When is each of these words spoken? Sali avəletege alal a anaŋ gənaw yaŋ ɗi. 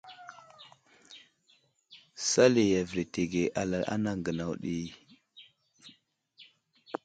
Sali 2.29 2.65
avəletege 2.79 3.43
alal 3.61 3.83
a 3.85 3.89
anaŋ 3.93 4.17
gənaw 4.25 4.51
yaŋ 4.53 4.59
ɗi. 4.61 4.75